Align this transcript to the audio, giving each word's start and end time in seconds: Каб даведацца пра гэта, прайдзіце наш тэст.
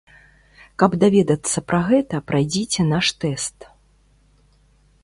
Каб 0.83 0.95
даведацца 1.03 1.63
пра 1.73 1.79
гэта, 1.91 2.23
прайдзіце 2.33 2.81
наш 2.95 3.07
тэст. 3.27 3.71